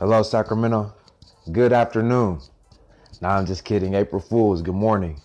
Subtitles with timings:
[0.00, 0.94] Hello, Sacramento.
[1.52, 2.40] Good afternoon.
[3.20, 3.92] Nah, I'm just kidding.
[3.92, 5.20] April Fools, good morning.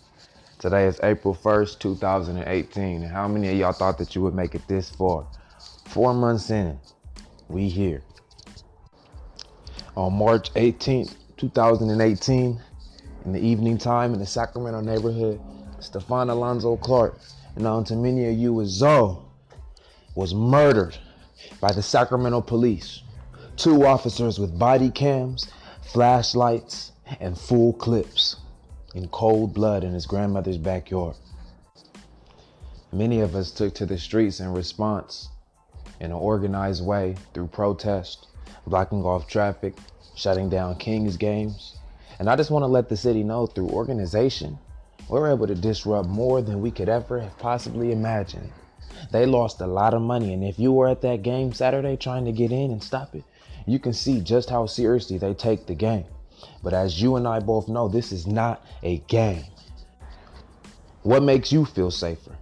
[0.60, 3.04] Today is April 1st, 2018.
[3.04, 5.28] And how many of y'all thought that you would make it this far?
[5.86, 6.78] Four months in,
[7.48, 8.04] we here.
[9.96, 12.62] On March 18th, 2018,
[13.24, 15.40] in the evening time in the Sacramento neighborhood,
[15.80, 17.18] Stephon Alonzo Clark,
[17.56, 19.20] and known to many of you as Zoe,
[20.16, 20.98] was murdered
[21.62, 23.04] by the Sacramento police.
[23.58, 25.48] Two officers with body cams,
[25.82, 26.92] flashlights,
[27.22, 28.36] and full clips
[28.94, 31.16] in cold blood in his grandmother's backyard.
[32.92, 35.30] Many of us took to the streets in response
[36.00, 38.28] in an organized way through protest,
[38.68, 39.74] blocking off traffic,
[40.16, 41.78] shutting down Kings games.
[42.20, 44.58] And I just want to let the city know through organization,
[45.08, 48.52] we're able to disrupt more than we could ever have possibly imagined.
[49.12, 50.34] They lost a lot of money.
[50.34, 53.24] And if you were at that game Saturday trying to get in and stop it,
[53.66, 56.06] you can see just how seriously they take the game.
[56.64, 59.46] But as you and I both know, this is not a game.
[61.04, 62.36] What makes you feel safer?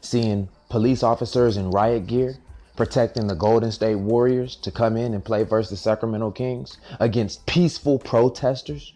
[0.00, 2.36] Seeing police officers in riot gear
[2.76, 7.44] protecting the Golden State Warriors to come in and play versus the Sacramento Kings against
[7.46, 8.92] peaceful protesters?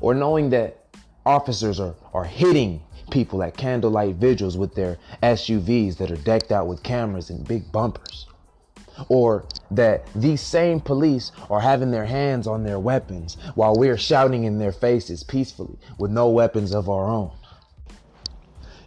[0.00, 0.84] Or knowing that
[1.26, 6.66] officers are, are hitting people at candlelight vigils with their SUVs that are decked out
[6.66, 8.26] with cameras and big bumpers?
[9.08, 14.44] Or that these same police are having their hands on their weapons while we're shouting
[14.44, 17.32] in their faces peacefully with no weapons of our own?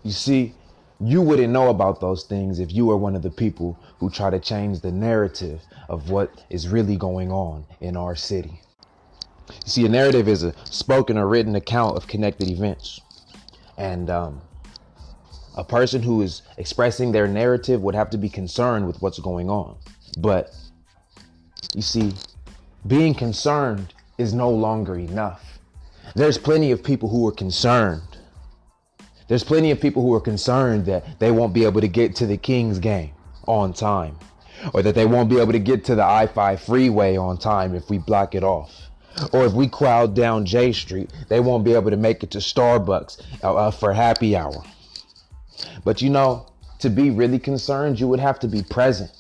[0.04, 0.54] You see,
[1.00, 4.30] you wouldn't know about those things if you were one of the people who try
[4.30, 8.62] to change the narrative of what is really going on in our city.
[9.50, 13.02] You see, a narrative is a spoken or written account of connected events.
[13.78, 14.42] And um,
[15.56, 19.50] a person who is expressing their narrative would have to be concerned with what's going
[19.50, 19.78] on.
[20.18, 20.54] But
[21.74, 22.14] you see,
[22.86, 25.60] being concerned is no longer enough.
[26.16, 28.18] There's plenty of people who are concerned.
[29.28, 32.28] There's plenty of people who are concerned that they won't be able to get to
[32.28, 33.14] the Kings game
[33.48, 34.18] on time,
[34.74, 37.74] or that they won't be able to get to the I 5 freeway on time
[37.74, 38.72] if we block it off.
[39.32, 42.40] Or if we crowd down J Street, they won't be able to make it to
[42.40, 44.64] Starbucks uh, uh, for happy hour.
[45.84, 46.48] But you know,
[46.80, 49.12] to be really concerned, you would have to be present.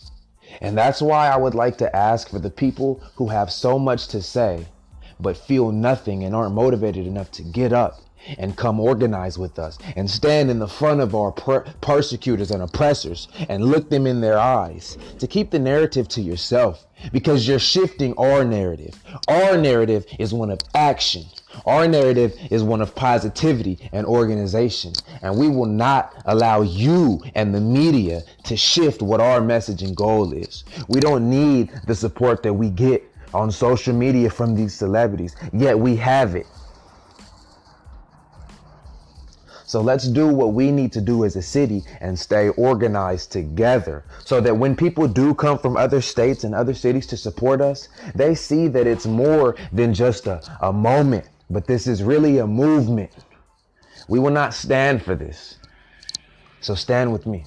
[0.61, 4.07] And that's why I would like to ask for the people who have so much
[4.09, 4.65] to say,
[5.19, 8.01] but feel nothing and aren't motivated enough to get up
[8.37, 12.63] and come organize with us and stand in the front of our per- persecutors and
[12.63, 17.59] oppressors and look them in their eyes to keep the narrative to yourself because you're
[17.59, 18.95] shifting our narrative.
[19.27, 21.25] Our narrative is one of action.
[21.65, 24.93] Our narrative is one of positivity and organization.
[25.21, 29.95] And we will not allow you and the media to shift what our message and
[29.95, 30.63] goal is.
[30.87, 33.03] We don't need the support that we get
[33.33, 36.45] on social media from these celebrities, yet we have it.
[39.73, 44.03] So let's do what we need to do as a city and stay organized together
[44.23, 47.89] so that when people do come from other states and other cities to support us,
[48.13, 52.45] they see that it's more than just a, a moment, but this is really a
[52.45, 53.09] movement.
[54.07, 55.55] We will not stand for this.
[56.61, 57.43] So stand with me.